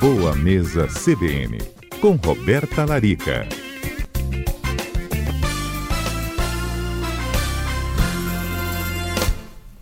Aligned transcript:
Boa 0.00 0.34
Mesa 0.34 0.86
CBN, 0.86 1.58
com 2.00 2.12
Roberta 2.12 2.86
Larica. 2.86 3.46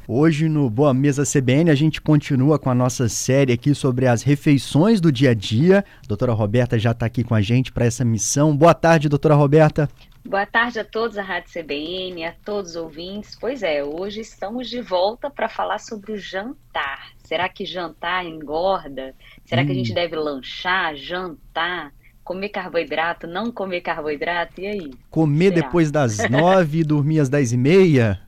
Hoje 0.09 0.49
no 0.49 0.69
Boa 0.69 0.93
Mesa 0.93 1.23
CBN 1.23 1.71
a 1.71 1.75
gente 1.77 2.01
continua 2.01 2.59
com 2.59 2.69
a 2.69 2.75
nossa 2.75 3.09
série 3.09 3.53
aqui 3.53 3.73
sobre 3.77 4.09
as 4.09 4.25
refeições 4.25 5.01
do 5.01 5.13
dia 5.13 5.31
a 5.31 5.35
dia. 5.35 5.85
A 6.03 6.09
doutora 6.09 6.33
Roberta 6.33 6.77
já 6.77 6.91
está 6.91 7.07
aqui 7.07 7.23
com 7.23 7.37
a 7.37 7.41
gente 7.41 7.71
para 7.71 7.87
essa 7.87 8.05
missão. 8.05 8.57
Boa 8.57 8.75
tarde, 8.75 9.09
doutora 9.09 9.37
Roberta. 9.37 9.89
Boa 10.29 10.45
tarde 10.45 10.81
a 10.81 10.85
todos 10.85 11.17
a 11.17 11.23
Rádio 11.23 11.63
CBN, 11.63 12.25
a 12.25 12.33
todos 12.45 12.73
os 12.73 12.77
ouvintes. 12.77 13.37
Pois 13.41 13.63
é, 13.63 13.85
hoje 13.85 14.21
estamos 14.21 14.69
de 14.69 14.81
volta 14.81 15.31
para 15.31 15.49
falar 15.49 15.79
sobre 15.79 16.11
o 16.11 16.19
jantar. 16.19 16.88
Será 17.29 17.47
que 17.47 17.67
jantar 17.67 18.25
engorda? 18.25 19.15
Será 19.45 19.61
hum. 19.61 19.67
que 19.67 19.73
a 19.73 19.75
gente 19.75 19.93
hum. 19.93 19.95
deve 19.95 20.17
lanchar, 20.17 20.97
jantar? 20.97 21.93
comer 22.25 22.51
carboidrato, 22.51 23.27
não 23.27 23.51
comer 23.51 23.81
carboidrato, 23.81 24.61
e 24.61 24.67
aí? 24.67 24.91
Comer 25.09 25.51
depois 25.51 25.91
das 25.91 26.19
nove 26.29 26.81
e 26.81 26.85
dormir 26.85 27.21
às 27.21 27.31
dez 27.31 27.55
e 27.55 27.57
meia? 27.57 28.21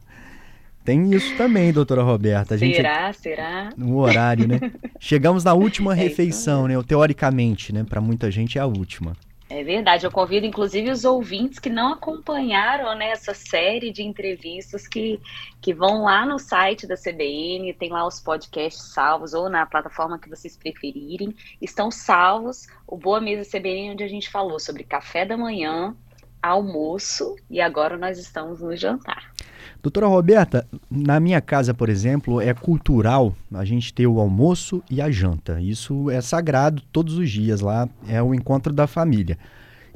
Tem 0.83 1.15
isso 1.15 1.37
também, 1.37 1.70
doutora 1.70 2.02
Roberta. 2.02 2.55
A 2.55 2.56
gente, 2.56 2.77
será, 2.77 3.12
será? 3.12 3.69
No 3.77 3.98
horário, 3.98 4.48
né? 4.48 4.59
Chegamos 4.98 5.45
na 5.45 5.53
última 5.53 5.92
é 5.92 5.97
refeição, 5.97 6.67
né? 6.67 6.83
Teoricamente, 6.83 7.75
né? 7.75 7.84
Para 7.84 8.01
muita 8.01 8.30
gente 8.30 8.56
é 8.56 8.62
a 8.62 8.67
última. 8.67 9.14
É 9.51 9.65
verdade, 9.65 10.07
eu 10.07 10.13
convido 10.13 10.47
inclusive 10.47 10.93
os 10.93 11.05
ouvintes 11.05 11.59
que 11.59 11.69
não 11.69 11.93
acompanharam 11.93 12.95
né, 12.95 13.11
essa 13.11 13.35
série 13.35 13.91
de 13.91 14.01
entrevistas 14.01 14.87
que, 14.87 15.21
que 15.61 15.75
vão 15.75 16.05
lá 16.05 16.25
no 16.25 16.39
site 16.39 16.87
da 16.87 16.95
CBN, 16.95 17.75
tem 17.75 17.91
lá 17.91 18.07
os 18.07 18.21
podcasts 18.21 18.93
salvos, 18.95 19.35
ou 19.35 19.51
na 19.51 19.67
plataforma 19.67 20.21
que 20.21 20.31
vocês 20.31 20.57
preferirem, 20.57 21.35
estão 21.61 21.91
salvos 21.91 22.69
o 22.87 22.97
Boa 22.97 23.21
Mesa 23.21 23.51
CBN, 23.51 23.91
onde 23.91 24.05
a 24.05 24.09
gente 24.09 24.31
falou 24.31 24.61
sobre 24.61 24.84
café 24.84 25.27
da 25.27 25.37
manhã, 25.37 25.97
almoço 26.41 27.35
e 27.51 27.61
agora 27.61 27.98
nós 27.98 28.20
estamos 28.20 28.61
no 28.61 28.77
jantar. 28.77 29.35
Doutora 29.83 30.06
Roberta, 30.06 30.67
na 30.91 31.19
minha 31.19 31.41
casa, 31.41 31.73
por 31.73 31.89
exemplo, 31.89 32.39
é 32.39 32.53
cultural 32.53 33.34
a 33.53 33.64
gente 33.64 33.95
ter 33.95 34.06
o 34.06 34.20
almoço 34.20 34.83
e 34.91 35.00
a 35.00 35.11
janta. 35.11 35.59
Isso 35.59 36.11
é 36.11 36.20
sagrado 36.20 36.83
todos 36.92 37.17
os 37.17 37.31
dias 37.31 37.62
lá, 37.62 37.89
é 38.06 38.23
o 38.23 38.34
encontro 38.34 38.75
da 38.75 38.86
família. 38.86 39.39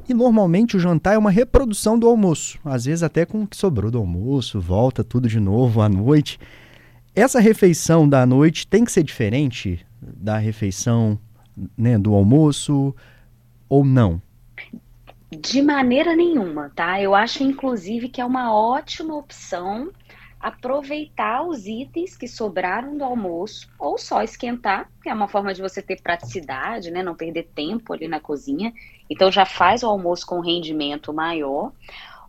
E 0.09 0.13
normalmente 0.13 0.75
o 0.75 0.79
jantar 0.79 1.13
é 1.13 1.17
uma 1.17 1.29
reprodução 1.29 1.99
do 1.99 2.07
almoço, 2.07 2.59
às 2.65 2.85
vezes 2.85 3.03
até 3.03 3.25
com 3.25 3.43
o 3.43 3.47
que 3.47 3.55
sobrou 3.55 3.91
do 3.91 3.99
almoço, 3.99 4.59
volta 4.59 5.03
tudo 5.03 5.27
de 5.27 5.39
novo 5.39 5.81
à 5.81 5.89
noite. 5.89 6.39
Essa 7.15 7.39
refeição 7.39 8.09
da 8.09 8.25
noite 8.25 8.67
tem 8.67 8.83
que 8.83 8.91
ser 8.91 9.03
diferente 9.03 9.85
da 10.01 10.37
refeição 10.37 11.17
né, 11.77 11.97
do 11.97 12.13
almoço 12.13 12.93
ou 13.69 13.85
não? 13.85 14.21
De 15.39 15.61
maneira 15.61 16.15
nenhuma, 16.15 16.71
tá? 16.75 17.01
Eu 17.01 17.13
acho, 17.13 17.43
inclusive, 17.43 18.09
que 18.09 18.21
é 18.21 18.25
uma 18.25 18.53
ótima 18.53 19.15
opção 19.15 19.91
aproveitar 20.39 21.41
os 21.41 21.65
itens 21.65 22.15
que 22.15 22.27
sobraram 22.27 22.97
do 22.97 23.03
almoço 23.03 23.67
ou 23.79 23.97
só 23.97 24.21
esquentar, 24.21 24.87
que 25.01 25.09
é 25.09 25.13
uma 25.13 25.27
forma 25.27 25.53
de 25.53 25.61
você 25.61 25.81
ter 25.81 25.99
praticidade, 26.01 26.91
né? 26.91 27.01
Não 27.01 27.15
perder 27.15 27.49
tempo 27.55 27.93
ali 27.93 28.07
na 28.07 28.19
cozinha. 28.19 28.71
Então 29.09 29.31
já 29.31 29.45
faz 29.45 29.81
o 29.81 29.87
almoço 29.87 30.25
com 30.25 30.39
rendimento 30.39 31.11
maior 31.11 31.71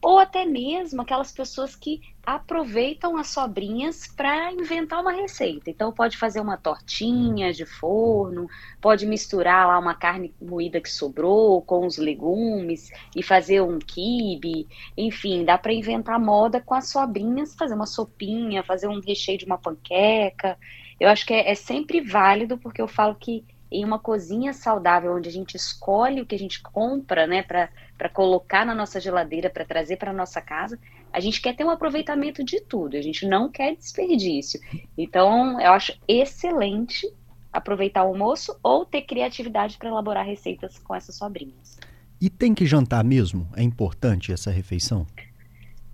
ou 0.06 0.20
até 0.20 0.44
mesmo 0.44 1.02
aquelas 1.02 1.32
pessoas 1.32 1.74
que 1.74 2.00
aproveitam 2.24 3.16
as 3.16 3.26
sobrinhas 3.26 4.06
para 4.06 4.52
inventar 4.52 5.00
uma 5.00 5.10
receita. 5.10 5.68
Então 5.68 5.90
pode 5.90 6.16
fazer 6.16 6.38
uma 6.38 6.56
tortinha 6.56 7.52
de 7.52 7.66
forno, 7.66 8.46
pode 8.80 9.04
misturar 9.04 9.66
lá 9.66 9.76
uma 9.76 9.96
carne 9.96 10.32
moída 10.40 10.80
que 10.80 10.88
sobrou 10.88 11.60
com 11.60 11.84
os 11.84 11.98
legumes 11.98 12.88
e 13.16 13.20
fazer 13.20 13.60
um 13.60 13.80
quibe, 13.80 14.68
enfim, 14.96 15.44
dá 15.44 15.58
para 15.58 15.72
inventar 15.72 16.20
moda 16.20 16.60
com 16.60 16.74
as 16.74 16.88
sobrinhas, 16.88 17.56
fazer 17.56 17.74
uma 17.74 17.86
sopinha, 17.86 18.62
fazer 18.62 18.86
um 18.86 19.00
recheio 19.00 19.38
de 19.38 19.44
uma 19.44 19.58
panqueca. 19.58 20.56
Eu 21.00 21.08
acho 21.08 21.26
que 21.26 21.34
é, 21.34 21.50
é 21.50 21.54
sempre 21.56 22.00
válido 22.00 22.56
porque 22.56 22.80
eu 22.80 22.86
falo 22.86 23.16
que 23.16 23.44
em 23.70 23.84
uma 23.84 23.98
cozinha 23.98 24.52
saudável, 24.52 25.14
onde 25.14 25.28
a 25.28 25.32
gente 25.32 25.56
escolhe 25.56 26.20
o 26.20 26.26
que 26.26 26.34
a 26.34 26.38
gente 26.38 26.62
compra, 26.62 27.26
né, 27.26 27.42
para 27.42 28.08
colocar 28.08 28.64
na 28.64 28.74
nossa 28.74 29.00
geladeira, 29.00 29.50
para 29.50 29.64
trazer 29.64 29.96
para 29.96 30.12
nossa 30.12 30.40
casa, 30.40 30.78
a 31.12 31.20
gente 31.20 31.40
quer 31.40 31.54
ter 31.56 31.64
um 31.64 31.70
aproveitamento 31.70 32.44
de 32.44 32.60
tudo, 32.60 32.96
a 32.96 33.02
gente 33.02 33.26
não 33.26 33.50
quer 33.50 33.74
desperdício. 33.74 34.60
Então, 34.96 35.60
eu 35.60 35.72
acho 35.72 35.98
excelente 36.06 37.10
aproveitar 37.52 38.04
o 38.04 38.08
almoço 38.08 38.58
ou 38.62 38.84
ter 38.84 39.02
criatividade 39.02 39.78
para 39.78 39.88
elaborar 39.88 40.26
receitas 40.26 40.78
com 40.78 40.94
essas 40.94 41.16
sobrinhas. 41.16 41.78
E 42.20 42.30
tem 42.30 42.54
que 42.54 42.66
jantar 42.66 43.02
mesmo? 43.04 43.48
É 43.56 43.62
importante 43.62 44.32
essa 44.32 44.50
refeição? 44.50 45.06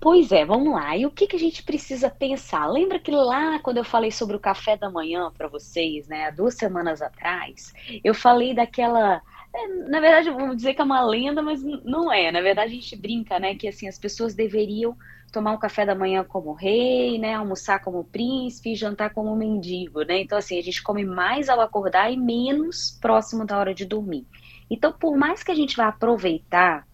Pois 0.03 0.33
é, 0.33 0.45
vamos 0.45 0.73
lá. 0.75 0.97
E 0.97 1.07
o 1.07 1.13
que, 1.13 1.29
que 1.29 1.37
a 1.37 1.39
gente 1.39 1.63
precisa 1.63 2.11
pensar? 2.11 2.67
Lembra 2.67 2.99
que 2.99 3.13
lá, 3.13 3.61
quando 3.61 3.77
eu 3.77 3.85
falei 3.85 4.11
sobre 4.11 4.35
o 4.35 4.41
café 4.41 4.77
da 4.77 4.91
manhã 4.91 5.31
para 5.31 5.47
vocês, 5.47 6.09
né, 6.09 6.27
há 6.27 6.31
duas 6.33 6.57
semanas 6.57 7.01
atrás, 7.01 7.73
eu 8.03 8.13
falei 8.13 8.53
daquela. 8.53 9.23
É, 9.55 9.69
na 9.89 10.01
verdade, 10.01 10.29
vamos 10.31 10.57
dizer 10.57 10.75
que 10.75 10.81
é 10.81 10.85
uma 10.85 11.05
lenda, 11.07 11.41
mas 11.41 11.63
não 11.63 12.13
é. 12.13 12.33
Na 12.33 12.41
verdade, 12.41 12.73
a 12.73 12.75
gente 12.75 12.97
brinca, 12.97 13.39
né, 13.39 13.55
que 13.55 13.69
assim, 13.69 13.87
as 13.87 13.97
pessoas 13.97 14.35
deveriam 14.35 14.97
tomar 15.33 15.53
um 15.53 15.59
café 15.59 15.87
da 15.87 15.95
manhã 15.95 16.25
como 16.25 16.53
rei, 16.53 17.17
né, 17.17 17.35
almoçar 17.35 17.79
como 17.79 18.03
príncipe 18.03 18.75
jantar 18.75 19.15
como 19.15 19.37
mendigo, 19.37 20.03
né? 20.03 20.21
Então, 20.21 20.37
assim, 20.37 20.59
a 20.59 20.63
gente 20.63 20.83
come 20.83 21.05
mais 21.05 21.49
ao 21.49 21.61
acordar 21.61 22.13
e 22.13 22.17
menos 22.17 22.99
próximo 23.01 23.47
da 23.47 23.57
hora 23.57 23.73
de 23.73 23.85
dormir. 23.85 24.27
Então, 24.69 24.93
por 24.93 25.17
mais 25.17 25.45
que 25.45 25.53
a 25.53 25.55
gente 25.55 25.77
vá 25.77 25.87
aproveitar 25.87 26.89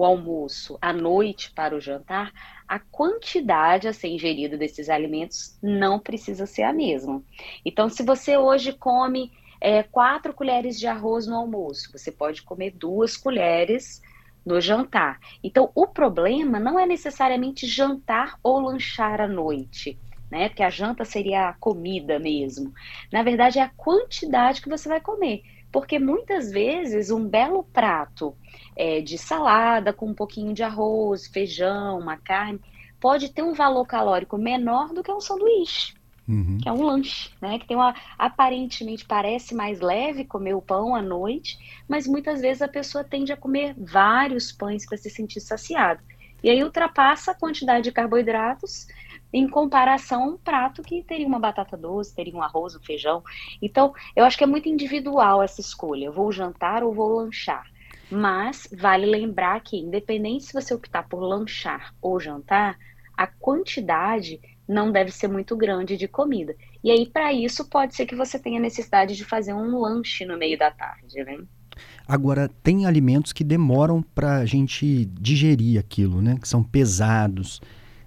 o 0.00 0.04
almoço 0.04 0.78
à 0.80 0.94
noite 0.94 1.52
para 1.52 1.76
o 1.76 1.80
jantar, 1.80 2.32
a 2.66 2.78
quantidade 2.78 3.86
a 3.86 3.92
ser 3.92 4.08
ingerida 4.08 4.56
desses 4.56 4.88
alimentos 4.88 5.58
não 5.62 5.98
precisa 5.98 6.46
ser 6.46 6.62
a 6.62 6.72
mesma. 6.72 7.22
Então, 7.64 7.90
se 7.90 8.02
você 8.02 8.38
hoje 8.38 8.72
come 8.72 9.30
é, 9.60 9.82
quatro 9.82 10.32
colheres 10.32 10.80
de 10.80 10.86
arroz 10.86 11.26
no 11.26 11.36
almoço, 11.36 11.92
você 11.92 12.10
pode 12.10 12.42
comer 12.42 12.70
duas 12.70 13.14
colheres 13.14 14.00
no 14.44 14.58
jantar. 14.58 15.20
Então, 15.44 15.70
o 15.74 15.86
problema 15.86 16.58
não 16.58 16.80
é 16.80 16.86
necessariamente 16.86 17.66
jantar 17.66 18.38
ou 18.42 18.58
lanchar 18.58 19.20
à 19.20 19.28
noite. 19.28 19.98
Né, 20.30 20.48
porque 20.48 20.62
a 20.62 20.70
janta 20.70 21.04
seria 21.04 21.48
a 21.48 21.54
comida 21.54 22.16
mesmo. 22.20 22.72
Na 23.12 23.20
verdade, 23.20 23.58
é 23.58 23.62
a 23.62 23.72
quantidade 23.76 24.62
que 24.62 24.68
você 24.68 24.88
vai 24.88 25.00
comer. 25.00 25.42
Porque 25.72 25.98
muitas 25.98 26.50
vezes 26.50 27.10
um 27.10 27.26
belo 27.26 27.62
prato 27.62 28.34
é, 28.76 29.00
de 29.00 29.16
salada 29.16 29.92
com 29.92 30.06
um 30.06 30.14
pouquinho 30.14 30.52
de 30.52 30.62
arroz, 30.62 31.26
feijão, 31.26 31.98
uma 31.98 32.16
carne, 32.16 32.60
pode 33.00 33.30
ter 33.30 33.42
um 33.42 33.54
valor 33.54 33.86
calórico 33.86 34.36
menor 34.36 34.92
do 34.92 35.02
que 35.02 35.12
um 35.12 35.20
sanduíche. 35.20 35.94
Uhum. 36.28 36.58
Que 36.62 36.68
é 36.68 36.72
um 36.72 36.82
lanche, 36.82 37.30
né? 37.40 37.58
Que 37.58 37.66
tem 37.66 37.76
uma. 37.76 37.94
Aparentemente 38.16 39.04
parece 39.04 39.52
mais 39.52 39.80
leve 39.80 40.24
comer 40.24 40.54
o 40.54 40.62
pão 40.62 40.94
à 40.94 41.02
noite, 41.02 41.58
mas 41.88 42.06
muitas 42.06 42.40
vezes 42.40 42.62
a 42.62 42.68
pessoa 42.68 43.02
tende 43.02 43.32
a 43.32 43.36
comer 43.36 43.74
vários 43.76 44.52
pães 44.52 44.86
para 44.86 44.96
se 44.96 45.10
sentir 45.10 45.40
saciado. 45.40 46.00
E 46.42 46.48
aí 46.48 46.62
ultrapassa 46.62 47.32
a 47.32 47.34
quantidade 47.34 47.84
de 47.84 47.92
carboidratos 47.92 48.86
em 49.32 49.48
comparação 49.48 50.22
a 50.22 50.26
um 50.26 50.36
prato 50.36 50.82
que 50.82 51.02
teria 51.02 51.26
uma 51.26 51.38
batata 51.38 51.76
doce, 51.76 52.14
teria 52.14 52.34
um 52.34 52.42
arroz, 52.42 52.74
um 52.74 52.80
feijão. 52.80 53.22
Então, 53.60 53.92
eu 54.14 54.24
acho 54.24 54.36
que 54.36 54.44
é 54.44 54.46
muito 54.46 54.68
individual 54.68 55.42
essa 55.42 55.60
escolha. 55.60 56.10
Vou 56.10 56.32
jantar 56.32 56.82
ou 56.82 56.92
vou 56.92 57.16
lanchar. 57.16 57.64
Mas 58.10 58.68
vale 58.76 59.06
lembrar 59.06 59.60
que, 59.60 59.76
independente 59.76 60.44
se 60.44 60.52
você 60.52 60.74
optar 60.74 61.08
por 61.08 61.20
lanchar 61.20 61.94
ou 62.02 62.18
jantar, 62.18 62.76
a 63.16 63.26
quantidade 63.26 64.40
não 64.66 64.90
deve 64.90 65.10
ser 65.10 65.28
muito 65.28 65.56
grande 65.56 65.96
de 65.96 66.08
comida. 66.08 66.54
E 66.82 66.90
aí, 66.90 67.06
para 67.06 67.32
isso, 67.32 67.68
pode 67.68 67.94
ser 67.94 68.06
que 68.06 68.14
você 68.14 68.38
tenha 68.38 68.60
necessidade 68.60 69.16
de 69.16 69.24
fazer 69.24 69.52
um 69.52 69.78
lanche 69.78 70.24
no 70.24 70.38
meio 70.38 70.58
da 70.58 70.70
tarde, 70.70 71.22
né? 71.24 71.38
Agora, 72.06 72.48
tem 72.62 72.86
alimentos 72.86 73.32
que 73.32 73.44
demoram 73.44 74.02
para 74.02 74.38
a 74.38 74.46
gente 74.46 75.04
digerir 75.06 75.78
aquilo, 75.78 76.20
né? 76.20 76.38
Que 76.40 76.48
são 76.48 76.62
pesados. 76.62 77.60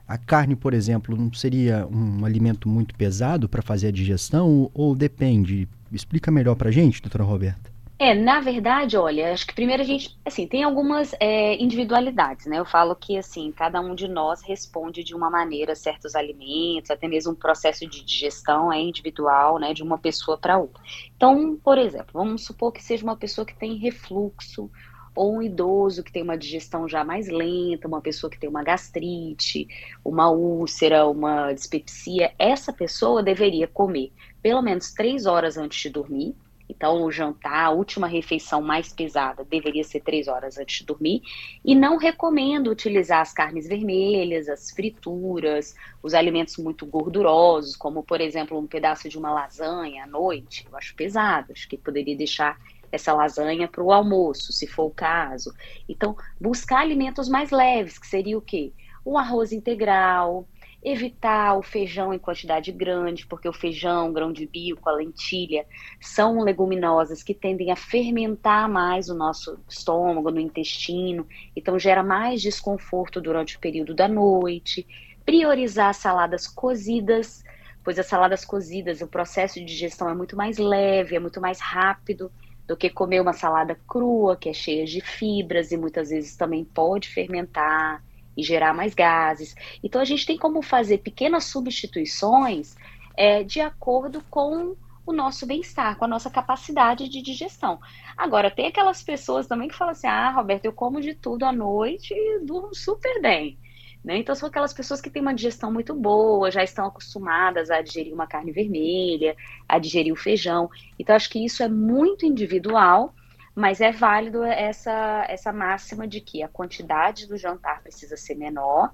A 0.08 0.18
carne, 0.18 0.56
por 0.56 0.74
exemplo, 0.74 1.16
não 1.16 1.32
seria 1.34 1.88
um 1.88 2.26
alimento 2.26 2.68
muito 2.68 2.94
pesado 2.96 3.48
para 3.48 3.62
fazer 3.62 3.88
a 3.88 3.92
digestão 3.92 4.50
ou, 4.50 4.72
ou 4.74 4.96
depende? 4.96 5.68
Explica 5.92 6.30
melhor 6.30 6.56
para 6.56 6.70
a 6.70 6.72
gente, 6.72 7.02
doutora 7.02 7.24
Roberta. 7.24 7.74
É, 8.00 8.14
na 8.14 8.42
verdade, 8.42 8.98
olha, 8.98 9.32
acho 9.32 9.48
que 9.48 9.54
primeiro 9.54 9.82
a 9.82 9.86
gente, 9.86 10.18
assim, 10.26 10.46
tem 10.46 10.62
algumas 10.62 11.16
é, 11.22 11.56
individualidades, 11.56 12.48
né? 12.48 12.60
Eu 12.60 12.66
falo 12.66 12.96
que, 12.96 13.18
assim, 13.18 13.50
cada 13.52 13.80
um 13.80 13.96
de 13.96 14.10
nós 14.10 14.42
responde 14.42 15.06
de 15.06 15.16
uma 15.16 15.30
maneira 15.30 15.72
a 15.72 15.76
certos 15.76 16.14
alimentos, 16.14 16.92
até 16.92 17.08
mesmo 17.08 17.32
um 17.32 17.36
processo 17.36 17.88
de 17.88 18.04
digestão 18.04 18.74
é 18.74 18.82
individual, 18.82 19.58
né, 19.58 19.74
de 19.74 19.84
uma 19.84 19.98
pessoa 19.98 20.38
para 20.38 20.58
outra. 20.58 20.84
Então, 21.16 21.58
por 21.64 21.78
exemplo, 21.78 22.10
vamos 22.12 22.44
supor 22.44 22.74
que 22.74 22.84
seja 22.84 23.06
uma 23.06 23.16
pessoa 23.16 23.46
que 23.46 23.56
tem 23.56 23.78
refluxo, 23.78 24.70
ou 25.16 25.36
um 25.38 25.42
idoso 25.42 26.04
que 26.04 26.12
tem 26.12 26.24
uma 26.24 26.38
digestão 26.38 26.88
já 26.88 27.04
mais 27.04 27.28
lenta, 27.28 27.88
uma 27.88 28.02
pessoa 28.02 28.30
que 28.30 28.40
tem 28.40 28.50
uma 28.50 28.64
gastrite, 28.64 29.68
uma 30.04 30.30
úlcera, 30.32 31.06
uma 31.08 31.54
dispepsia, 31.54 32.34
essa 32.40 32.74
pessoa 32.74 33.24
deveria 33.24 33.68
comer 33.68 34.12
pelo 34.42 34.62
menos 34.62 34.94
três 34.94 35.26
horas 35.26 35.58
antes 35.58 35.80
de 35.82 35.90
dormir 35.90 36.36
Então, 36.70 37.04
o 37.04 37.12
jantar, 37.12 37.66
a 37.66 37.70
última 37.72 38.08
refeição 38.08 38.62
mais 38.62 38.92
pesada, 38.94 39.44
deveria 39.46 39.84
ser 39.84 40.02
três 40.02 40.28
horas 40.28 40.58
antes 40.58 40.80
de 40.80 40.86
dormir. 40.86 41.22
E 41.64 41.76
não 41.76 41.98
recomendo 41.98 42.72
utilizar 42.72 43.22
as 43.22 43.34
carnes 43.34 43.68
vermelhas, 43.68 44.48
as 44.50 44.72
frituras, 44.72 45.76
os 46.02 46.14
alimentos 46.14 46.58
muito 46.58 46.86
gordurosos, 46.86 47.76
como, 47.76 48.04
por 48.04 48.22
exemplo, 48.22 48.58
um 48.58 48.66
pedaço 48.68 49.10
de 49.10 49.18
uma 49.18 49.32
lasanha 49.32 50.06
à 50.06 50.08
noite. 50.08 50.66
Eu 50.70 50.76
acho 50.78 50.96
pesado, 50.96 51.52
acho 51.52 51.68
que 51.68 51.78
poderia 51.78 52.16
deixar 52.18 52.58
essa 52.94 53.12
lasanha 53.12 53.68
para 53.68 53.84
o 53.84 53.92
almoço, 53.92 54.54
se 54.54 54.68
for 54.68 54.84
o 54.84 54.92
caso. 54.92 55.52
Então, 55.90 56.16
buscar 56.40 56.82
alimentos 56.82 57.28
mais 57.28 57.50
leves, 57.50 57.98
que 57.98 58.06
seria 58.06 58.38
o 58.38 58.42
quê? 58.42 58.72
Um 59.04 59.18
arroz 59.18 59.52
integral, 59.52 60.48
evitar 60.82 61.58
o 61.58 61.64
feijão 61.64 62.14
em 62.14 62.20
quantidade 62.20 62.72
grande, 62.72 63.26
porque 63.26 63.50
o 63.50 63.54
feijão, 63.54 64.10
o 64.10 64.14
grão 64.14 64.32
de 64.32 64.46
bico, 64.46 64.88
a 64.88 64.94
lentilha 64.94 65.66
são 66.00 66.40
leguminosas 66.44 67.24
que 67.24 67.34
tendem 67.34 67.72
a 67.72 67.76
fermentar 67.76 68.70
mais 68.70 69.10
o 69.10 69.16
nosso 69.16 69.60
estômago, 69.68 70.30
no 70.30 70.40
intestino, 70.40 71.28
então 71.56 71.80
gera 71.80 72.04
mais 72.04 72.44
desconforto 72.44 73.20
durante 73.20 73.58
o 73.58 73.60
período 73.60 73.96
da 73.96 74.08
noite. 74.08 74.86
Priorizar 75.26 75.96
saladas 75.96 76.46
cozidas, 76.48 77.44
pois 77.84 77.98
as 77.98 78.06
saladas 78.06 78.46
cozidas, 78.46 79.02
o 79.02 79.08
processo 79.08 79.56
de 79.56 79.66
digestão 79.66 80.08
é 80.08 80.14
muito 80.14 80.38
mais 80.38 80.60
leve, 80.60 81.16
é 81.16 81.20
muito 81.20 81.42
mais 81.42 81.60
rápido 81.60 82.32
do 82.68 82.78
que 82.78 82.90
comer 82.90 83.22
uma 83.22 83.34
salada 83.34 83.78
crua, 83.88 84.36
que 84.36 84.50
é 84.50 84.54
cheia 84.54 84.86
de 84.86 85.02
fibras 85.02 85.72
e 85.72 85.78
muitas 85.78 86.10
vezes 86.10 86.36
também 86.36 86.64
pode 86.64 87.10
fermentar 87.10 88.04
e 88.36 88.44
gerar 88.44 88.74
mais 88.74 88.94
gases. 88.94 89.56
Então 89.84 90.02
a 90.02 90.06
gente 90.06 90.26
tem 90.26 90.38
como 90.38 90.62
fazer 90.62 91.00
pequenas 91.00 91.46
substituições 91.46 92.76
é, 93.16 93.44
de 93.44 93.60
acordo 93.60 94.24
com 94.30 94.76
o 95.06 95.12
nosso 95.12 95.46
bem-estar, 95.46 95.98
com 95.98 96.06
a 96.06 96.08
nossa 96.08 96.30
capacidade 96.30 97.10
de 97.10 97.22
digestão. 97.22 97.80
Agora, 98.16 98.50
tem 98.50 98.68
aquelas 98.68 99.04
pessoas 99.04 99.48
também 99.48 99.68
que 99.68 99.76
falam 99.76 99.92
assim: 99.92 100.08
ah, 100.08 100.32
Roberto, 100.32 100.66
eu 100.66 100.74
como 100.74 101.02
de 101.02 101.14
tudo 101.14 101.44
à 101.44 101.52
noite 101.52 102.14
e 102.14 102.40
durmo 102.40 102.74
super 102.74 103.22
bem. 103.22 103.58
Né? 104.04 104.18
Então, 104.18 104.36
são 104.36 104.50
aquelas 104.50 104.74
pessoas 104.74 105.00
que 105.00 105.10
têm 105.10 105.22
uma 105.22 105.34
digestão 105.34 105.72
muito 105.72 105.94
boa, 105.94 106.52
já 106.52 106.64
estão 106.64 106.86
acostumadas 106.86 107.72
a 107.72 107.82
digerir 107.82 108.14
uma 108.14 108.28
carne 108.28 108.52
vermelha, 108.52 109.36
a 109.68 109.80
digerir 109.80 110.12
o 110.12 110.18
feijão. 110.18 110.70
Então, 111.00 111.16
acho 111.16 111.30
que 111.30 111.44
isso 111.44 111.64
é 111.64 111.70
muito 111.70 112.26
individual 112.26 113.14
mas 113.56 113.82
é 113.82 113.92
válido 113.92 114.44
essa, 114.44 115.26
essa 115.30 115.54
máxima 115.54 116.08
de 116.08 116.20
que 116.20 116.42
a 116.42 116.48
quantidade 116.48 117.28
do 117.28 117.38
jantar 117.38 117.82
precisa 117.84 118.18
ser 118.18 118.36
menor 118.36 118.90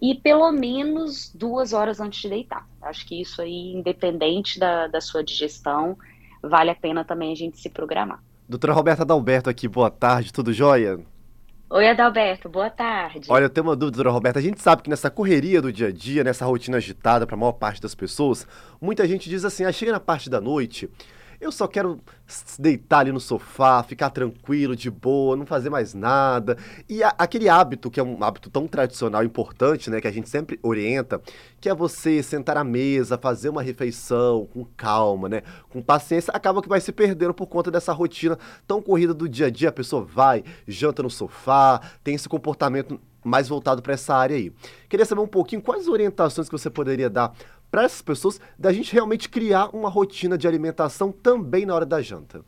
e 0.00 0.14
pelo 0.14 0.50
menos 0.52 1.32
duas 1.34 1.72
horas 1.72 2.00
antes 2.00 2.20
de 2.22 2.28
deitar. 2.28 2.66
Acho 2.82 3.06
que 3.06 3.20
isso 3.20 3.42
aí, 3.42 3.72
independente 3.74 4.58
da, 4.58 4.86
da 4.86 5.00
sua 5.00 5.22
digestão, 5.22 5.96
vale 6.42 6.70
a 6.70 6.74
pena 6.74 7.04
também 7.04 7.32
a 7.32 7.36
gente 7.36 7.58
se 7.58 7.68
programar. 7.68 8.22
Doutora 8.48 8.72
Roberta 8.72 9.02
Adalberto 9.02 9.48
aqui, 9.48 9.66
boa 9.66 9.90
tarde, 9.90 10.32
tudo 10.32 10.52
jóia? 10.52 11.00
Oi, 11.70 11.88
Adalberto, 11.88 12.48
boa 12.48 12.68
tarde. 12.68 13.26
Olha, 13.28 13.44
eu 13.44 13.50
tenho 13.50 13.66
uma 13.66 13.74
dúvida, 13.74 13.96
doutora 13.96 14.10
Roberta. 14.12 14.38
A 14.38 14.42
gente 14.42 14.60
sabe 14.60 14.82
que 14.82 14.90
nessa 14.90 15.10
correria 15.10 15.62
do 15.62 15.72
dia 15.72 15.88
a 15.88 15.92
dia, 15.92 16.22
nessa 16.22 16.44
rotina 16.44 16.76
agitada 16.76 17.26
para 17.26 17.34
a 17.34 17.38
maior 17.38 17.52
parte 17.52 17.80
das 17.80 17.94
pessoas, 17.94 18.46
muita 18.80 19.08
gente 19.08 19.30
diz 19.30 19.44
assim: 19.44 19.64
ah, 19.64 19.72
chega 19.72 19.90
na 19.90 19.98
parte 19.98 20.28
da 20.28 20.40
noite, 20.40 20.90
eu 21.40 21.52
só 21.52 21.66
quero 21.66 22.00
deitar 22.58 23.00
ali 23.00 23.12
no 23.12 23.20
sofá, 23.20 23.82
ficar 23.82 24.10
tranquilo, 24.10 24.74
de 24.74 24.90
boa, 24.90 25.36
não 25.36 25.44
fazer 25.44 25.70
mais 25.70 25.94
nada. 25.94 26.56
E 26.88 27.02
a, 27.02 27.14
aquele 27.18 27.48
hábito, 27.48 27.90
que 27.90 28.00
é 28.00 28.02
um 28.02 28.22
hábito 28.22 28.50
tão 28.50 28.66
tradicional, 28.66 29.22
importante, 29.22 29.90
né, 29.90 30.00
que 30.00 30.08
a 30.08 30.12
gente 30.12 30.28
sempre 30.28 30.58
orienta, 30.62 31.20
que 31.60 31.68
é 31.68 31.74
você 31.74 32.22
sentar 32.22 32.56
à 32.56 32.64
mesa, 32.64 33.18
fazer 33.18 33.48
uma 33.48 33.62
refeição 33.62 34.46
com 34.52 34.64
calma, 34.76 35.28
né, 35.28 35.42
com 35.70 35.82
paciência, 35.82 36.32
acaba 36.32 36.62
que 36.62 36.68
vai 36.68 36.80
se 36.80 36.92
perdendo 36.92 37.34
por 37.34 37.46
conta 37.46 37.70
dessa 37.70 37.92
rotina 37.92 38.38
tão 38.66 38.80
corrida 38.80 39.12
do 39.12 39.28
dia 39.28 39.46
a 39.46 39.50
dia. 39.50 39.68
A 39.68 39.72
pessoa 39.72 40.04
vai, 40.04 40.44
janta 40.66 41.02
no 41.02 41.10
sofá, 41.10 41.80
tem 42.02 42.14
esse 42.14 42.28
comportamento 42.28 43.00
mais 43.24 43.48
voltado 43.48 43.80
para 43.80 43.94
essa 43.94 44.14
área 44.14 44.36
aí. 44.36 44.52
Queria 44.88 45.06
saber 45.06 45.22
um 45.22 45.26
pouquinho 45.26 45.62
quais 45.62 45.88
orientações 45.88 46.48
que 46.48 46.56
você 46.56 46.68
poderia 46.68 47.08
dar 47.08 47.32
para 47.74 47.82
essas 47.82 48.02
pessoas 48.02 48.40
da 48.56 48.72
gente 48.72 48.92
realmente 48.92 49.28
criar 49.28 49.74
uma 49.74 49.88
rotina 49.88 50.38
de 50.38 50.46
alimentação 50.46 51.10
também 51.10 51.66
na 51.66 51.74
hora 51.74 51.84
da 51.84 52.00
janta. 52.00 52.44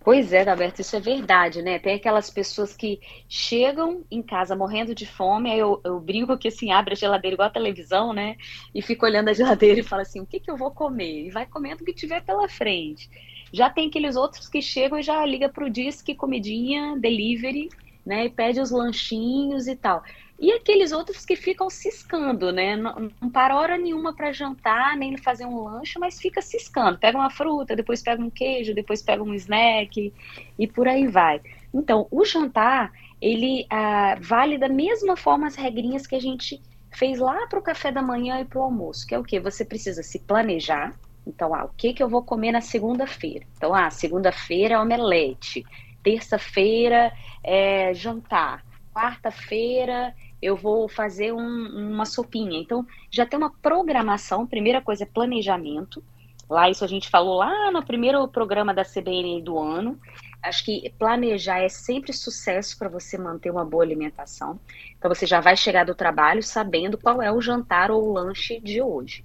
Pois 0.00 0.32
é, 0.32 0.46
Daberto, 0.46 0.80
isso 0.80 0.96
é 0.96 1.00
verdade, 1.00 1.60
né? 1.60 1.78
Tem 1.78 1.96
aquelas 1.96 2.30
pessoas 2.30 2.74
que 2.74 3.02
chegam 3.28 4.02
em 4.10 4.22
casa 4.22 4.56
morrendo 4.56 4.94
de 4.94 5.04
fome, 5.04 5.50
aí 5.52 5.58
eu, 5.58 5.78
eu 5.84 6.00
brinco 6.00 6.38
que 6.38 6.48
assim, 6.48 6.72
abre 6.72 6.94
a 6.94 6.96
geladeira 6.96 7.34
igual 7.34 7.48
a 7.48 7.52
televisão, 7.52 8.14
né? 8.14 8.36
E 8.74 8.80
fica 8.80 9.04
olhando 9.04 9.28
a 9.28 9.34
geladeira 9.34 9.80
e 9.80 9.84
fala 9.84 10.00
assim, 10.00 10.22
o 10.22 10.26
que, 10.26 10.40
que 10.40 10.50
eu 10.50 10.56
vou 10.56 10.70
comer? 10.70 11.26
E 11.26 11.30
vai 11.30 11.44
comendo 11.44 11.82
o 11.82 11.84
que 11.84 11.92
tiver 11.92 12.22
pela 12.22 12.48
frente. 12.48 13.10
Já 13.52 13.68
tem 13.68 13.88
aqueles 13.88 14.16
outros 14.16 14.48
que 14.48 14.62
chegam 14.62 14.98
e 14.98 15.02
já 15.02 15.22
liga 15.26 15.50
pro 15.50 15.68
Disque 15.68 16.14
Comidinha, 16.14 16.96
Delivery, 16.98 17.68
né? 18.06 18.24
E 18.24 18.30
pede 18.30 18.58
os 18.58 18.70
lanchinhos 18.70 19.68
e 19.68 19.76
tal. 19.76 20.02
E 20.42 20.50
aqueles 20.50 20.90
outros 20.90 21.24
que 21.24 21.36
ficam 21.36 21.70
ciscando, 21.70 22.50
né? 22.50 22.74
Não, 22.74 23.12
não 23.20 23.30
para 23.30 23.56
hora 23.56 23.78
nenhuma 23.78 24.12
para 24.12 24.32
jantar, 24.32 24.96
nem 24.96 25.16
fazer 25.16 25.46
um 25.46 25.62
lanche, 25.62 26.00
mas 26.00 26.18
fica 26.18 26.42
ciscando. 26.42 26.98
Pega 26.98 27.16
uma 27.16 27.30
fruta, 27.30 27.76
depois 27.76 28.02
pega 28.02 28.20
um 28.20 28.28
queijo, 28.28 28.74
depois 28.74 29.00
pega 29.00 29.22
um 29.22 29.32
snack 29.34 30.12
e 30.58 30.66
por 30.66 30.88
aí 30.88 31.06
vai. 31.06 31.40
Então, 31.72 32.08
o 32.10 32.24
jantar, 32.24 32.90
ele 33.20 33.64
ah, 33.70 34.18
vale 34.20 34.58
da 34.58 34.68
mesma 34.68 35.16
forma 35.16 35.46
as 35.46 35.54
regrinhas 35.54 36.08
que 36.08 36.16
a 36.16 36.20
gente 36.20 36.60
fez 36.90 37.20
lá 37.20 37.46
para 37.46 37.60
o 37.60 37.62
café 37.62 37.92
da 37.92 38.02
manhã 38.02 38.40
e 38.40 38.44
para 38.44 38.58
o 38.58 38.62
almoço, 38.62 39.06
que 39.06 39.14
é 39.14 39.18
o 39.20 39.22
que? 39.22 39.38
Você 39.38 39.64
precisa 39.64 40.02
se 40.02 40.18
planejar. 40.18 40.92
Então, 41.24 41.54
ah, 41.54 41.66
o 41.66 41.68
que, 41.68 41.92
que 41.92 42.02
eu 42.02 42.08
vou 42.08 42.24
comer 42.24 42.50
na 42.50 42.60
segunda-feira? 42.60 43.46
Então, 43.56 43.72
ah, 43.72 43.90
segunda-feira 43.90 44.74
é 44.74 44.78
omelete, 44.80 45.64
terça-feira 46.02 47.12
é 47.44 47.94
jantar, 47.94 48.64
quarta-feira 48.92 50.12
eu 50.42 50.56
vou 50.56 50.88
fazer 50.88 51.32
um, 51.32 51.92
uma 51.92 52.04
sopinha. 52.04 52.58
Então, 52.58 52.84
já 53.08 53.24
tem 53.24 53.38
uma 53.38 53.50
programação. 53.62 54.44
Primeira 54.44 54.82
coisa 54.82 55.04
é 55.04 55.06
planejamento. 55.06 56.02
Lá, 56.50 56.68
isso 56.68 56.84
a 56.84 56.88
gente 56.88 57.08
falou 57.08 57.36
lá 57.36 57.70
no 57.70 57.82
primeiro 57.84 58.26
programa 58.26 58.74
da 58.74 58.84
CBN 58.84 59.40
do 59.40 59.56
ano. 59.56 59.98
Acho 60.42 60.64
que 60.64 60.92
planejar 60.98 61.60
é 61.60 61.68
sempre 61.68 62.12
sucesso 62.12 62.76
para 62.76 62.88
você 62.88 63.16
manter 63.16 63.50
uma 63.50 63.64
boa 63.64 63.84
alimentação. 63.84 64.58
Então, 64.98 65.08
você 65.08 65.24
já 65.24 65.40
vai 65.40 65.56
chegar 65.56 65.86
do 65.86 65.94
trabalho 65.94 66.42
sabendo 66.42 66.98
qual 66.98 67.22
é 67.22 67.30
o 67.30 67.40
jantar 67.40 67.92
ou 67.92 68.08
o 68.08 68.12
lanche 68.12 68.58
de 68.58 68.82
hoje. 68.82 69.22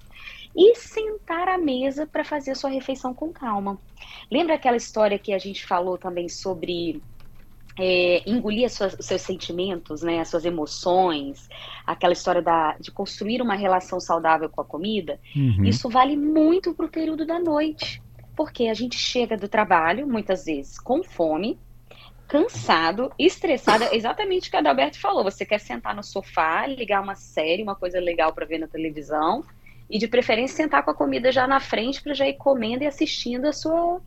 E 0.54 0.76
sentar 0.76 1.48
à 1.48 1.58
mesa 1.58 2.06
para 2.06 2.24
fazer 2.24 2.52
a 2.52 2.54
sua 2.54 2.70
refeição 2.70 3.12
com 3.12 3.32
calma. 3.32 3.76
Lembra 4.30 4.54
aquela 4.54 4.76
história 4.76 5.18
que 5.18 5.32
a 5.32 5.38
gente 5.38 5.66
falou 5.66 5.98
também 5.98 6.28
sobre 6.28 7.02
é, 7.78 8.22
engolir 8.28 8.68
suas, 8.68 8.94
os 8.94 9.06
seus 9.06 9.22
sentimentos, 9.22 10.02
né, 10.02 10.20
as 10.20 10.28
suas 10.28 10.44
emoções, 10.44 11.48
aquela 11.86 12.12
história 12.12 12.42
da, 12.42 12.76
de 12.78 12.90
construir 12.90 13.40
uma 13.40 13.54
relação 13.54 14.00
saudável 14.00 14.48
com 14.48 14.60
a 14.60 14.64
comida, 14.64 15.20
uhum. 15.34 15.64
isso 15.64 15.88
vale 15.88 16.16
muito 16.16 16.74
para 16.74 16.86
o 16.86 16.88
período 16.88 17.24
da 17.24 17.38
noite. 17.38 18.02
Porque 18.36 18.68
a 18.68 18.74
gente 18.74 18.96
chega 18.96 19.36
do 19.36 19.48
trabalho, 19.48 20.06
muitas 20.06 20.44
vezes, 20.44 20.78
com 20.78 21.02
fome, 21.02 21.58
cansado, 22.28 23.10
estressado, 23.18 23.84
exatamente 23.90 24.48
o 24.48 24.50
que 24.50 24.56
a 24.56 24.60
Adalberto 24.60 25.00
falou. 25.00 25.24
Você 25.24 25.44
quer 25.44 25.58
sentar 25.58 25.94
no 25.94 26.04
sofá, 26.04 26.66
ligar 26.66 27.02
uma 27.02 27.14
série, 27.16 27.62
uma 27.62 27.74
coisa 27.74 27.98
legal 27.98 28.32
para 28.32 28.46
ver 28.46 28.58
na 28.58 28.68
televisão, 28.68 29.42
e 29.90 29.98
de 29.98 30.06
preferência 30.06 30.56
sentar 30.56 30.84
com 30.84 30.90
a 30.90 30.94
comida 30.94 31.32
já 31.32 31.46
na 31.46 31.58
frente 31.58 32.02
para 32.02 32.14
já 32.14 32.28
ir 32.28 32.34
comendo 32.34 32.84
e 32.84 32.86
assistindo 32.86 33.46
a 33.46 33.52
sua, 33.52 34.00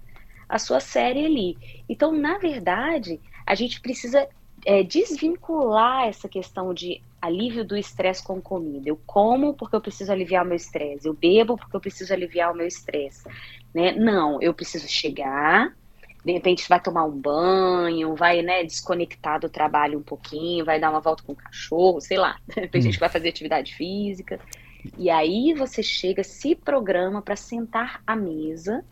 a 0.47 0.59
sua 0.59 0.79
série 0.79 1.25
ali. 1.25 1.57
Então, 1.89 2.11
na 2.11 2.37
verdade, 2.37 3.19
a 3.45 3.55
gente 3.55 3.79
precisa 3.81 4.27
é, 4.65 4.83
desvincular 4.83 6.07
essa 6.07 6.27
questão 6.27 6.73
de 6.73 7.01
alívio 7.21 7.63
do 7.63 7.77
estresse 7.77 8.23
com 8.23 8.41
comida. 8.41 8.89
Eu 8.89 8.99
como 9.05 9.53
porque 9.53 9.75
eu 9.75 9.81
preciso 9.81 10.11
aliviar 10.11 10.43
o 10.43 10.47
meu 10.47 10.55
estresse. 10.55 11.07
Eu 11.07 11.13
bebo 11.13 11.57
porque 11.57 11.75
eu 11.75 11.79
preciso 11.79 12.13
aliviar 12.13 12.51
o 12.51 12.55
meu 12.55 12.67
estresse. 12.67 13.27
Né? 13.73 13.91
Não, 13.93 14.41
eu 14.41 14.53
preciso 14.53 14.87
chegar, 14.87 15.73
de 16.25 16.31
repente 16.31 16.67
vai 16.67 16.79
tomar 16.79 17.05
um 17.05 17.11
banho, 17.11 18.15
vai 18.15 18.41
né, 18.41 18.63
desconectar 18.63 19.39
do 19.39 19.49
trabalho 19.49 19.99
um 19.99 20.03
pouquinho, 20.03 20.65
vai 20.65 20.79
dar 20.79 20.89
uma 20.89 20.99
volta 20.99 21.23
com 21.23 21.33
o 21.33 21.35
cachorro, 21.35 22.01
sei 22.01 22.17
lá. 22.17 22.37
Tem 22.53 22.69
hum. 22.75 22.81
gente 22.81 22.93
que 22.93 22.99
vai 22.99 23.09
fazer 23.09 23.29
atividade 23.29 23.75
física. 23.75 24.39
E 24.97 25.09
aí 25.09 25.53
você 25.53 25.83
chega, 25.83 26.23
se 26.23 26.55
programa 26.55 27.21
para 27.21 27.35
sentar 27.35 28.01
à 28.05 28.15
mesa 28.15 28.83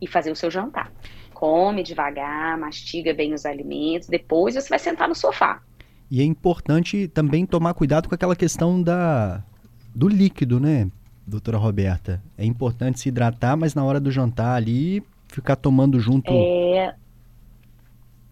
e 0.00 0.06
fazer 0.06 0.30
o 0.30 0.36
seu 0.36 0.50
jantar 0.50 0.92
come 1.38 1.84
devagar, 1.84 2.58
mastiga 2.58 3.14
bem 3.14 3.32
os 3.32 3.46
alimentos, 3.46 4.08
depois 4.08 4.56
você 4.56 4.68
vai 4.68 4.78
sentar 4.78 5.08
no 5.08 5.14
sofá. 5.14 5.62
E 6.10 6.20
é 6.20 6.24
importante 6.24 7.06
também 7.06 7.46
tomar 7.46 7.74
cuidado 7.74 8.08
com 8.08 8.14
aquela 8.14 8.34
questão 8.34 8.82
da 8.82 9.40
do 9.94 10.08
líquido, 10.08 10.58
né, 10.58 10.88
doutora 11.24 11.56
Roberta? 11.56 12.20
É 12.36 12.44
importante 12.44 12.98
se 12.98 13.08
hidratar, 13.08 13.56
mas 13.56 13.72
na 13.72 13.84
hora 13.84 14.00
do 14.00 14.10
jantar 14.10 14.56
ali, 14.56 15.00
ficar 15.28 15.54
tomando 15.54 16.00
junto. 16.00 16.32
É, 16.32 16.94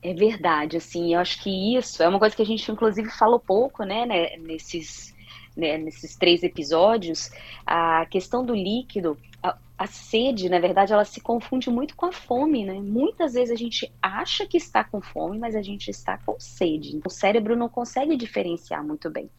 é 0.03 0.15
verdade, 0.15 0.77
assim, 0.77 1.15
eu 1.15 1.21
acho 1.21 1.41
que 1.41 1.77
isso 1.77 2.03
é 2.03 2.09
uma 2.09 2.19
coisa 2.19 2.35
que 2.35 2.43
a 2.43 2.47
gente 2.47 2.71
inclusive 2.73 3.09
falou 3.11 3.39
pouco, 3.39 3.85
né, 3.85 4.05
né 4.05 4.37
nesses 4.39 5.15
né, 5.57 5.79
nesses 5.79 6.17
três 6.17 6.43
episódios, 6.43 7.31
a 7.65 8.05
questão 8.07 8.45
do 8.45 8.55
líquido, 8.55 9.17
a, 9.43 9.57
a, 9.79 9.87
sede, 9.87 10.49
na 10.49 10.59
verdade, 10.59 10.93
ela 10.93 11.05
se 11.05 11.21
confunde 11.21 11.71
muito 11.71 11.97
com 11.97 12.07
a 12.07 12.13
fome, 12.13 12.65
né? 12.65 12.75
Muitas 12.75 13.35
vezes 13.35 13.51
a 13.51 13.57
gente 13.57 13.93
acha 14.03 14.47
que 14.47 14.57
está 14.57 14.85
com 14.85 15.01
fome, 15.01 15.39
mas 15.39 15.57
a 15.57 15.63
gente 15.63 15.91
está 15.91 16.19
com 16.19 16.39
sede. 16.39 17.01
O 17.05 17.11
cérebro 17.11 17.57
não 17.57 17.69
consegue 17.69 18.17
diferenciar 18.17 18.85
muito 18.85 19.09
bem. 19.11 19.31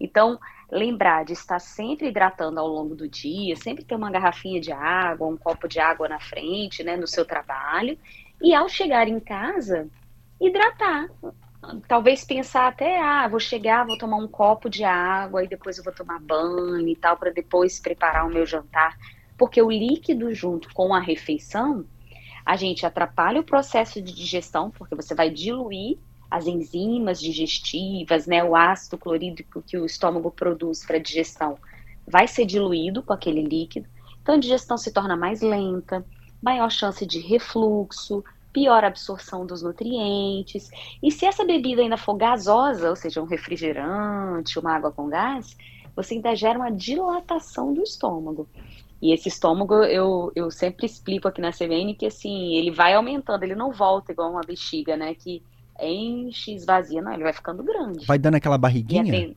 Então, 0.00 0.38
lembrar 0.70 1.24
de 1.24 1.32
estar 1.32 1.58
sempre 1.58 2.08
hidratando 2.08 2.58
ao 2.58 2.66
longo 2.66 2.94
do 2.94 3.08
dia, 3.08 3.54
sempre 3.56 3.84
ter 3.84 3.94
uma 3.94 4.10
garrafinha 4.10 4.60
de 4.60 4.72
água, 4.72 5.26
um 5.26 5.36
copo 5.36 5.68
de 5.68 5.78
água 5.78 6.08
na 6.08 6.20
frente, 6.20 6.82
né, 6.82 6.96
no 6.96 7.06
seu 7.06 7.24
trabalho, 7.24 7.98
e 8.40 8.54
ao 8.54 8.68
chegar 8.68 9.08
em 9.08 9.20
casa, 9.20 9.88
hidratar. 10.40 11.08
Talvez 11.86 12.24
pensar 12.24 12.68
até, 12.68 12.98
ah, 13.00 13.28
vou 13.28 13.38
chegar, 13.38 13.86
vou 13.86 13.98
tomar 13.98 14.16
um 14.16 14.26
copo 14.26 14.68
de 14.70 14.82
água 14.82 15.44
e 15.44 15.48
depois 15.48 15.76
eu 15.76 15.84
vou 15.84 15.92
tomar 15.92 16.18
banho 16.18 16.88
e 16.88 16.96
tal, 16.96 17.16
para 17.16 17.30
depois 17.30 17.78
preparar 17.78 18.26
o 18.26 18.30
meu 18.30 18.46
jantar. 18.46 18.96
Porque 19.36 19.60
o 19.60 19.70
líquido 19.70 20.34
junto 20.34 20.72
com 20.72 20.94
a 20.94 21.00
refeição, 21.00 21.84
a 22.46 22.56
gente 22.56 22.86
atrapalha 22.86 23.40
o 23.40 23.44
processo 23.44 24.00
de 24.00 24.12
digestão, 24.12 24.70
porque 24.70 24.94
você 24.94 25.14
vai 25.14 25.28
diluir 25.28 25.98
as 26.30 26.46
enzimas 26.46 27.20
digestivas, 27.20 28.26
né, 28.26 28.42
o 28.42 28.54
ácido 28.54 28.96
clorídrico 28.96 29.62
que 29.62 29.76
o 29.76 29.84
estômago 29.84 30.30
produz 30.30 30.84
para 30.86 30.98
digestão, 30.98 31.58
vai 32.06 32.28
ser 32.28 32.46
diluído 32.46 33.02
com 33.02 33.12
aquele 33.12 33.42
líquido. 33.42 33.88
Então 34.22 34.36
a 34.36 34.38
digestão 34.38 34.78
se 34.78 34.92
torna 34.92 35.16
mais 35.16 35.40
lenta, 35.40 36.06
maior 36.40 36.70
chance 36.70 37.04
de 37.04 37.18
refluxo, 37.18 38.24
pior 38.52 38.84
absorção 38.84 39.46
dos 39.46 39.62
nutrientes. 39.62 40.70
E 41.02 41.10
se 41.10 41.26
essa 41.26 41.44
bebida 41.44 41.82
ainda 41.82 41.96
for 41.96 42.14
gasosa, 42.14 42.90
ou 42.90 42.96
seja, 42.96 43.22
um 43.22 43.26
refrigerante, 43.26 44.58
uma 44.58 44.74
água 44.74 44.90
com 44.90 45.08
gás, 45.08 45.56
você 45.94 46.14
ainda 46.14 46.34
gera 46.34 46.58
uma 46.58 46.70
dilatação 46.70 47.72
do 47.72 47.82
estômago. 47.82 48.48
E 49.02 49.12
esse 49.12 49.28
estômago, 49.28 49.74
eu, 49.84 50.30
eu 50.34 50.50
sempre 50.50 50.84
explico 50.84 51.26
aqui 51.26 51.40
na 51.40 51.52
CBN 51.52 51.94
que 51.94 52.06
assim, 52.06 52.54
ele 52.54 52.70
vai 52.70 52.94
aumentando, 52.94 53.42
ele 53.42 53.54
não 53.54 53.72
volta 53.72 54.12
igual 54.12 54.30
uma 54.30 54.42
bexiga, 54.42 54.96
né? 54.96 55.14
Que 55.14 55.42
enche, 55.80 56.54
esvazia, 56.54 57.00
não, 57.00 57.12
ele 57.12 57.22
vai 57.22 57.32
ficando 57.32 57.62
grande. 57.62 58.04
Vai 58.04 58.18
dando 58.18 58.34
aquela 58.34 58.58
barriguinha? 58.58 59.34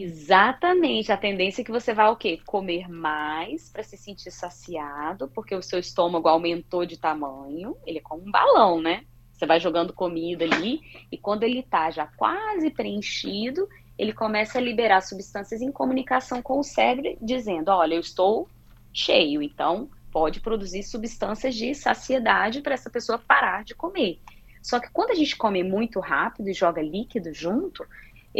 Exatamente. 0.00 1.10
A 1.10 1.16
tendência 1.16 1.62
é 1.62 1.64
que 1.64 1.72
você 1.72 1.92
vai 1.92 2.08
o 2.08 2.16
quê? 2.16 2.40
Comer 2.46 2.88
mais 2.88 3.68
para 3.72 3.82
se 3.82 3.96
sentir 3.96 4.30
saciado, 4.30 5.28
porque 5.34 5.54
o 5.56 5.62
seu 5.62 5.80
estômago 5.80 6.28
aumentou 6.28 6.86
de 6.86 6.96
tamanho. 6.96 7.76
Ele 7.84 7.98
é 7.98 8.02
como 8.02 8.22
um 8.26 8.30
balão, 8.30 8.80
né? 8.80 9.02
Você 9.32 9.44
vai 9.46 9.58
jogando 9.58 9.92
comida 9.92 10.44
ali 10.44 10.80
e 11.10 11.18
quando 11.18 11.42
ele 11.42 11.62
tá 11.64 11.90
já 11.90 12.06
quase 12.06 12.70
preenchido, 12.70 13.66
ele 13.98 14.12
começa 14.12 14.58
a 14.58 14.60
liberar 14.62 15.00
substâncias 15.00 15.60
em 15.60 15.72
comunicação 15.72 16.40
com 16.42 16.58
o 16.60 16.64
cérebro, 16.64 17.16
dizendo: 17.20 17.70
"Olha, 17.70 17.94
eu 17.94 18.00
estou 18.00 18.48
cheio". 18.92 19.42
Então, 19.42 19.90
pode 20.12 20.40
produzir 20.40 20.82
substâncias 20.84 21.54
de 21.56 21.74
saciedade 21.74 22.60
para 22.62 22.74
essa 22.74 22.90
pessoa 22.90 23.18
parar 23.18 23.64
de 23.64 23.74
comer. 23.74 24.20
Só 24.62 24.80
que 24.80 24.88
quando 24.92 25.10
a 25.12 25.14
gente 25.14 25.36
come 25.36 25.62
muito 25.62 26.00
rápido 26.00 26.48
e 26.48 26.54
joga 26.54 26.82
líquido 26.82 27.32
junto, 27.32 27.84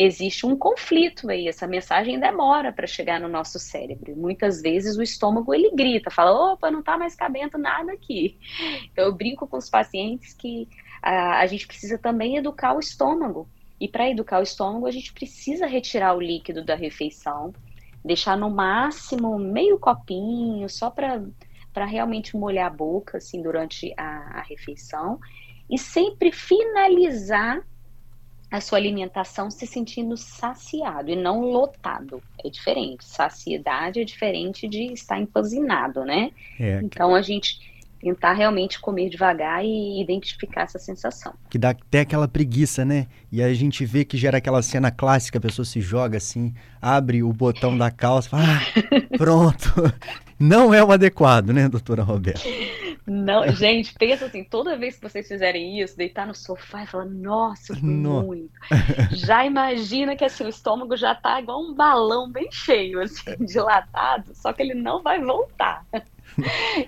existe 0.00 0.46
um 0.46 0.56
conflito 0.56 1.28
aí, 1.28 1.48
essa 1.48 1.66
mensagem 1.66 2.20
demora 2.20 2.72
para 2.72 2.86
chegar 2.86 3.20
no 3.20 3.28
nosso 3.28 3.58
cérebro. 3.58 4.14
Muitas 4.16 4.62
vezes 4.62 4.96
o 4.96 5.02
estômago 5.02 5.52
ele 5.52 5.72
grita, 5.72 6.08
fala: 6.08 6.52
opa, 6.52 6.70
não 6.70 6.78
está 6.78 6.96
mais 6.96 7.16
cabendo 7.16 7.58
nada 7.58 7.92
aqui. 7.92 8.38
Então 8.92 9.04
eu 9.04 9.12
brinco 9.12 9.48
com 9.48 9.56
os 9.56 9.68
pacientes 9.68 10.32
que 10.34 10.68
a, 11.02 11.40
a 11.40 11.46
gente 11.46 11.66
precisa 11.66 11.98
também 11.98 12.36
educar 12.36 12.76
o 12.76 12.78
estômago. 12.78 13.48
E 13.80 13.88
para 13.88 14.08
educar 14.08 14.38
o 14.38 14.44
estômago, 14.44 14.86
a 14.86 14.90
gente 14.92 15.12
precisa 15.12 15.66
retirar 15.66 16.14
o 16.14 16.20
líquido 16.20 16.64
da 16.64 16.76
refeição, 16.76 17.52
deixar 18.04 18.36
no 18.36 18.50
máximo 18.50 19.36
meio 19.36 19.80
copinho, 19.80 20.68
só 20.68 20.90
para 20.90 21.84
realmente 21.86 22.36
molhar 22.36 22.68
a 22.68 22.74
boca 22.74 23.18
assim 23.18 23.42
durante 23.42 23.92
a, 23.96 24.38
a 24.38 24.42
refeição. 24.42 25.18
E 25.68 25.76
sempre 25.76 26.30
finalizar 26.30 27.64
a 28.50 28.60
sua 28.60 28.78
alimentação 28.78 29.50
se 29.50 29.66
sentindo 29.66 30.16
saciado 30.16 31.10
e 31.10 31.16
não 31.16 31.40
lotado. 31.40 32.22
É 32.42 32.48
diferente. 32.48 33.04
Saciedade 33.04 34.00
é 34.00 34.04
diferente 34.04 34.66
de 34.66 34.92
estar 34.92 35.20
empanzinado, 35.20 36.04
né? 36.04 36.30
É. 36.58 36.80
Então 36.82 37.14
a 37.14 37.20
gente 37.20 37.78
tentar 38.00 38.32
realmente 38.32 38.80
comer 38.80 39.08
devagar 39.10 39.64
e 39.64 40.00
identificar 40.00 40.62
essa 40.62 40.78
sensação. 40.78 41.34
Que 41.50 41.58
dá 41.58 41.70
até 41.70 42.00
aquela 42.00 42.28
preguiça, 42.28 42.84
né? 42.84 43.06
E 43.30 43.42
a 43.42 43.52
gente 43.52 43.84
vê 43.84 44.04
que 44.04 44.16
gera 44.16 44.38
aquela 44.38 44.62
cena 44.62 44.90
clássica, 44.90 45.38
a 45.38 45.40
pessoa 45.40 45.66
se 45.66 45.80
joga 45.80 46.16
assim, 46.16 46.54
abre 46.80 47.22
o 47.22 47.32
botão 47.32 47.76
da 47.76 47.90
calça, 47.90 48.30
fala, 48.30 48.44
ah, 48.44 49.16
pronto. 49.16 49.68
Não 50.38 50.72
é 50.72 50.82
o 50.82 50.92
adequado, 50.92 51.50
né, 51.50 51.68
doutora 51.68 52.04
Roberta? 52.04 52.48
Não, 53.08 53.48
gente, 53.48 53.94
pensa 53.94 54.26
assim, 54.26 54.44
toda 54.44 54.76
vez 54.76 54.96
que 54.96 55.08
vocês 55.08 55.26
fizerem 55.26 55.80
isso, 55.80 55.96
deitar 55.96 56.26
no 56.26 56.34
sofá 56.34 56.82
e 56.82 56.86
falar, 56.86 57.06
nossa, 57.06 57.74
no... 57.82 58.22
muito. 58.22 58.52
Já 59.12 59.46
imagina 59.46 60.14
que 60.14 60.24
assim, 60.24 60.44
o 60.44 60.48
estômago 60.48 60.96
já 60.96 61.14
tá 61.14 61.40
igual 61.40 61.60
um 61.62 61.74
balão 61.74 62.30
bem 62.30 62.48
cheio, 62.52 63.00
assim, 63.00 63.36
dilatado, 63.40 64.34
só 64.34 64.52
que 64.52 64.62
ele 64.62 64.74
não 64.74 65.02
vai 65.02 65.20
voltar. 65.20 65.86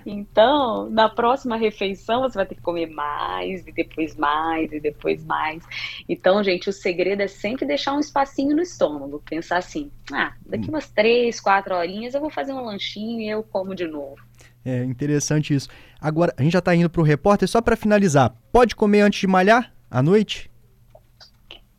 Então, 0.07 0.89
na 0.91 1.09
próxima 1.09 1.57
refeição, 1.57 2.21
você 2.23 2.37
vai 2.37 2.47
ter 2.47 2.55
que 2.55 2.61
comer 2.61 2.87
mais, 2.87 3.67
e 3.67 3.73
depois 3.73 4.15
mais, 4.17 4.73
e 4.73 4.79
depois 4.79 5.25
mais. 5.25 5.65
Então, 6.09 6.43
gente, 6.43 6.69
o 6.69 6.73
segredo 6.73 7.23
é 7.23 7.27
sempre 7.27 7.67
deixar 7.67 7.95
um 7.95 8.01
espacinho 8.01 8.55
no 8.55 8.63
estômago. 8.63 9.23
Pensar 9.29 9.59
assim, 9.59 9.91
ah, 10.13 10.35
daqui 10.47 10.69
umas 10.69 10.89
três, 10.91 11.41
quatro 11.41 11.75
horinhas 11.75 12.15
eu 12.15 12.21
vou 12.21 12.31
fazer 12.31 12.53
um 12.53 12.65
lanchinho 12.65 13.21
e 13.21 13.29
eu 13.29 13.43
como 13.43 13.75
de 13.75 13.87
novo. 13.87 14.30
É 14.65 14.85
interessante 14.85 15.55
isso. 15.55 15.69
Agora, 16.01 16.35
a 16.37 16.43
gente 16.43 16.53
já 16.53 16.59
está 16.59 16.75
indo 16.75 16.91
para 16.91 17.01
o 17.01 17.05
repórter. 17.05 17.49
Só 17.49 17.61
para 17.61 17.77
finalizar, 17.77 18.35
pode 18.53 18.77
comer 18.77 19.01
antes 19.01 19.21
de 19.21 19.27
malhar 19.27 19.73
à 19.91 20.03
noite? 20.03 20.51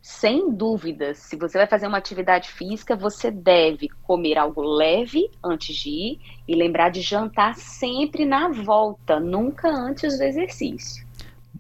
Sem 0.02 0.52
dúvidas, 0.52 1.18
se 1.18 1.36
você 1.36 1.58
vai 1.58 1.66
fazer 1.66 1.88
uma 1.88 1.98
atividade 1.98 2.50
física, 2.50 2.96
você 2.96 3.32
deve 3.32 3.88
comer 4.04 4.38
algo 4.38 4.62
leve 4.62 5.30
antes 5.44 5.76
de 5.76 5.90
ir 5.90 6.20
e 6.48 6.56
lembrar 6.56 6.90
de 6.90 7.02
jantar 7.02 7.56
sempre 7.56 8.26
na 8.26 8.50
volta, 8.50 9.20
nunca 9.20 9.70
antes 9.70 10.18
do 10.18 10.24
exercício. 10.24 11.06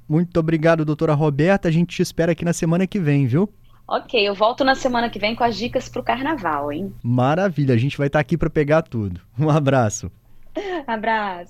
Muito 0.08 0.38
obrigado, 0.40 0.84
doutora 0.84 1.13
Roberta. 1.13 1.70
A 1.70 1.72
gente 1.72 1.96
te 1.96 2.01
espera 2.01 2.34
aqui 2.34 2.44
na 2.44 2.54
semana 2.54 2.86
que 2.86 3.00
vem, 3.00 3.25
viu? 3.25 3.51
Ok, 3.88 4.22
eu 4.22 4.36
volto 4.36 4.63
na 4.63 4.75
semana 4.75 5.10
que 5.10 5.20
vem 5.20 5.36
com 5.36 5.44
as 5.44 5.56
dicas 5.56 5.90
para 5.90 6.01
o 6.01 6.04
carnaval, 6.04 6.72
hein? 6.72 6.94
Maravilha, 7.01 7.74
a 7.74 7.78
gente 7.78 7.98
vai 7.98 8.08
estar 8.08 8.20
aqui 8.20 8.38
para 8.38 8.50
pegar 8.50 8.82
tudo. 8.82 9.22
Um 9.40 9.50
abraço. 9.50 10.12
Abraço. 10.88 11.50